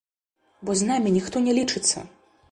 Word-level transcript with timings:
Бо 0.69 0.75
з 0.79 0.87
намі 0.91 1.13
ніхто 1.17 1.43
не 1.49 1.53
лічыцца! 1.59 1.97